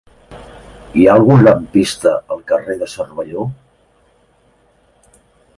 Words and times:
Hi 0.99 1.03
ha 1.09 1.17
algun 1.17 1.43
lampista 1.47 2.15
al 2.37 2.41
carrer 2.53 2.79
de 2.81 2.89
Cervelló? 2.97 3.47